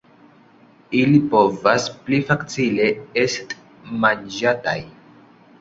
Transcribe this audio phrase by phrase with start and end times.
[1.01, 2.89] Ili povas pli facile
[3.25, 3.55] est
[4.07, 4.79] manĝataj.